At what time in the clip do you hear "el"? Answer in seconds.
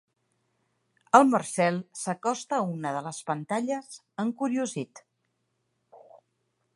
1.17-1.25